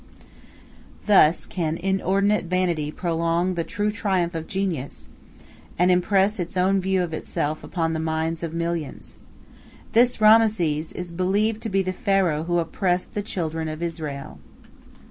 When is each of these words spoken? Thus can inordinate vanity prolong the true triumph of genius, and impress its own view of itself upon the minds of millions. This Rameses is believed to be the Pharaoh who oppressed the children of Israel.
Thus 1.05 1.45
can 1.45 1.77
inordinate 1.77 2.45
vanity 2.45 2.91
prolong 2.91 3.53
the 3.53 3.63
true 3.63 3.91
triumph 3.91 4.33
of 4.33 4.47
genius, 4.47 5.09
and 5.77 5.91
impress 5.91 6.39
its 6.39 6.57
own 6.57 6.81
view 6.81 7.03
of 7.03 7.13
itself 7.13 7.63
upon 7.63 7.93
the 7.93 7.99
minds 7.99 8.41
of 8.41 8.51
millions. 8.51 9.17
This 9.91 10.19
Rameses 10.19 10.91
is 10.91 11.11
believed 11.11 11.61
to 11.61 11.69
be 11.69 11.83
the 11.83 11.93
Pharaoh 11.93 12.45
who 12.45 12.57
oppressed 12.57 13.13
the 13.13 13.21
children 13.21 13.67
of 13.67 13.83
Israel. 13.83 14.39